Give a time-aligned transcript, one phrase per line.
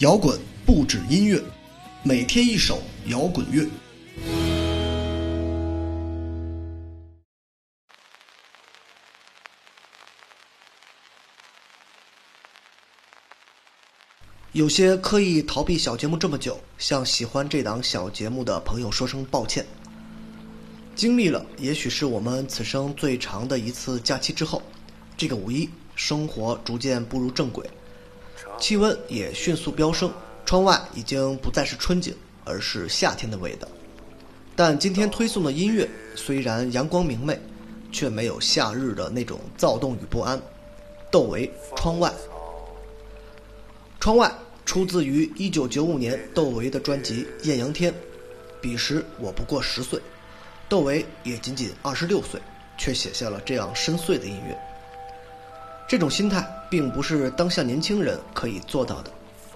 [0.00, 1.38] 摇滚不止音乐，
[2.02, 3.68] 每天一首摇滚乐。
[14.52, 19.66] 有些刻意逃避小节目这么久，向喜欢这档小节目的朋友说声抱歉。
[20.96, 24.62] 经历了也许是我们此生最长的一次假期之后，
[25.18, 27.68] 这个五一生活逐渐步入正轨，
[28.58, 30.12] 气温也迅速飙升，
[30.44, 33.66] 窗外已经不再是春景，而是夏天的味道。
[34.56, 37.38] 但今天推送的音乐虽然阳光明媚，
[37.90, 40.40] 却没有夏日的那种躁动与不安。
[41.10, 42.08] 窦唯《窗外》，
[43.98, 44.32] 窗外
[44.64, 47.92] 出自于1995年窦唯的专辑《艳阳天》，
[48.60, 50.00] 彼时我不过十岁。
[50.68, 52.40] 窦唯也仅仅二十六岁，
[52.78, 54.56] 却写下了这样深邃的音乐。
[55.90, 59.10] 这种心态并不是当下年轻人可以做到的。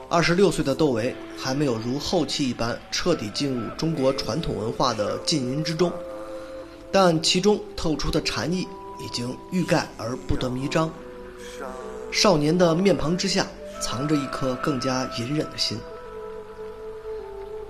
[0.09, 5.93] 二十六岁的窦唯还没有如后期一般彻底进入中国传统文化的浸淫之中，
[6.91, 8.67] 但其中透出的禅意
[9.01, 10.93] 已经欲盖而不得弥彰。
[12.11, 13.47] 少年的面庞之下，
[13.81, 15.79] 藏着一颗更加隐忍的心。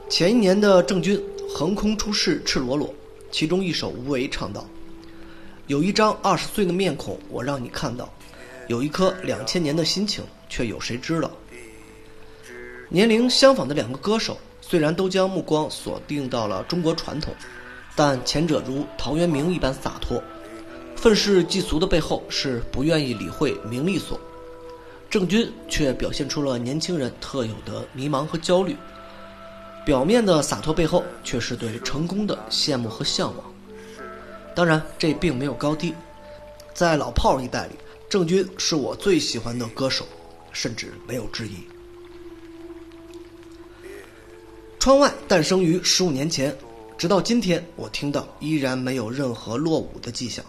[0.09, 1.23] 前一年的郑钧
[1.55, 2.95] 横空出世，赤裸裸。
[3.31, 4.65] 其中一首《无为》唱道
[5.69, 8.07] ：“有一张二十岁的面孔，我让你看到；
[8.69, 11.31] 有一颗两千年的心情，却有谁知道？”
[12.89, 17.35] 年龄相仿的两个歌手，虽然都将目光锁定到了中国传统，
[17.97, 20.23] 但前者如陶渊明一般洒脱，
[20.95, 24.17] 愤世嫉俗的背后是不愿意理会名利所；
[25.11, 28.77] 郑钧却表现出了年轻人特有的迷茫和焦虑。
[29.85, 33.45] 表面的洒脱背后，却是对成功的羡慕和向往。
[34.55, 35.93] 当然，这并没有高低。
[36.73, 37.75] 在老炮儿一代里，
[38.09, 40.07] 郑钧是我最喜欢的歌手，
[40.53, 41.53] 甚至没有之一。
[44.79, 46.57] 窗外诞生于十五年前，
[46.99, 50.45] 直到今天，我听到依然没有任何落伍的迹象。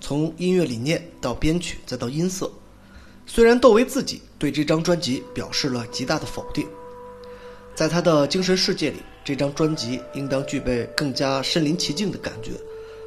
[0.00, 2.50] 从音乐理念到编曲，再到音色，
[3.26, 6.66] 虽然窦唯自己对这张专辑表示了极大的否定。
[7.74, 12.52] 在他的精神世界里，这张专辑应当具备更加身临其境的感觉。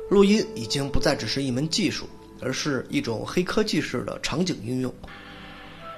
[0.10, 2.06] 录音已经不再只是一门技术，
[2.42, 4.94] 而是一种黑科技式的场景应用。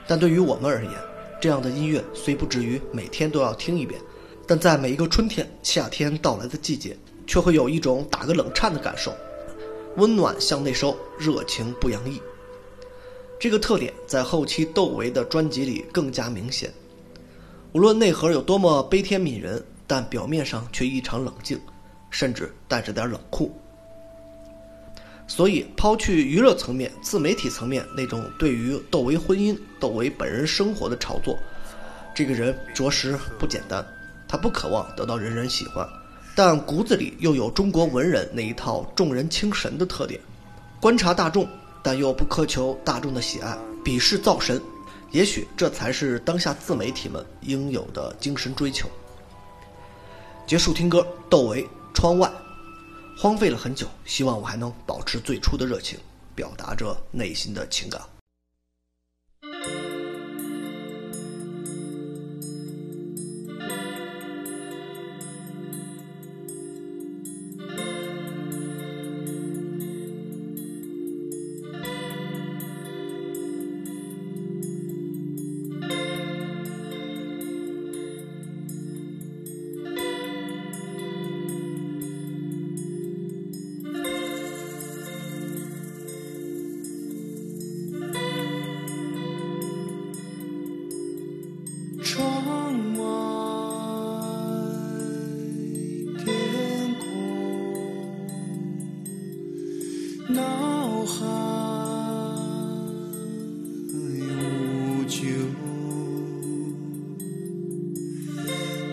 [0.08, 0.94] 但对于我们而言，
[1.42, 4.00] 这样的音乐虽不至于每天都要听一遍，
[4.48, 9.14] 但在每一个春天、夏天到来的季节，却会有一种打个冷颤的感受。
[9.98, 12.22] 温暖向内收，热情不洋溢。
[13.40, 16.72] 这个特点在后期窦唯的专辑里更加明显。
[17.74, 21.60] 无论内核有多么悲天悯人，但表面上却异常冷静，
[22.10, 23.52] 甚至带着点冷酷。
[25.28, 31.38] 所以，抛去娱乐层面、自媒体层面那种对于窦唯婚姻、窦唯本人生活的炒作，
[32.16, 33.86] 这个人着实不简单。
[34.28, 35.88] 他不渴望得到人人喜欢，
[36.36, 40.20] 但骨子里又有中国文人那一套重人轻神的特点：
[40.82, 41.48] 观察大众，
[41.84, 44.62] 但又不苛求大众的喜爱，鄙视造神。
[45.12, 48.90] 也许这才是当下自媒体们应有的精神追求。
[50.46, 52.28] 结束听歌，窦唯《窗外》，
[53.20, 55.98] 荒废了很久，希望我还能保持最初的热情，
[56.36, 58.00] 表达着内心的情感。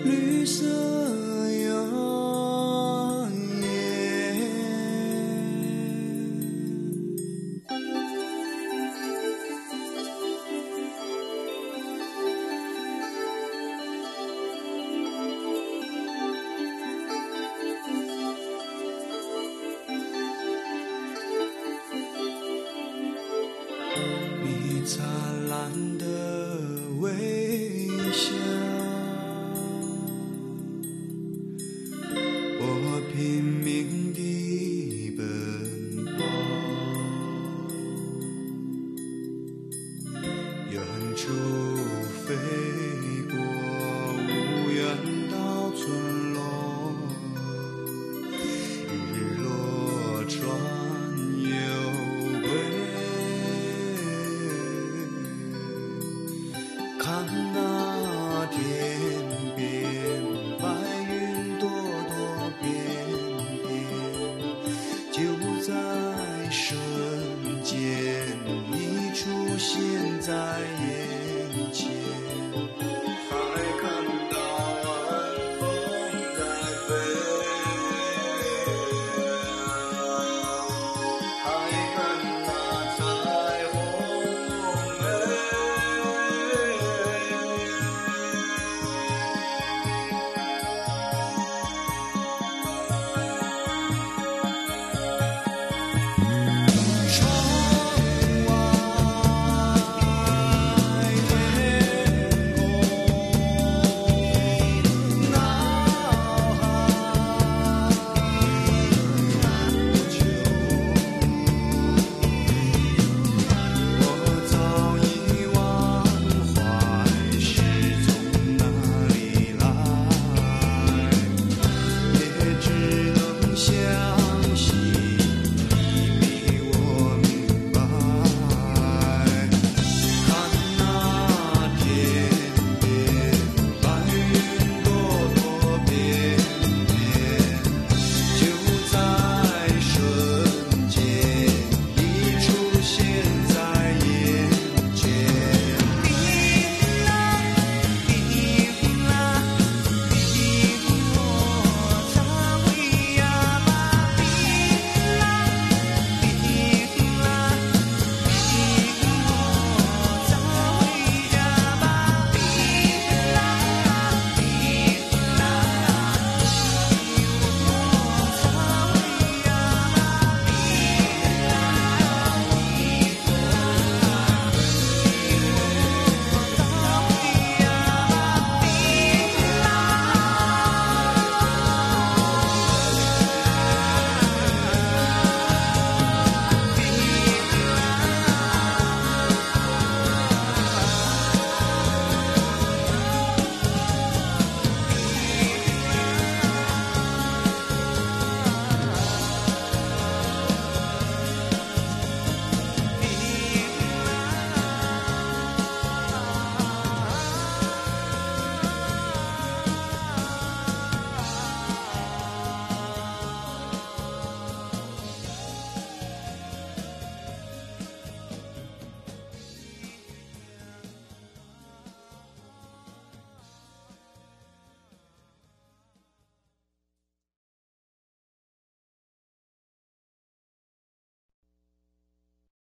[0.04, 1.23] 绿色。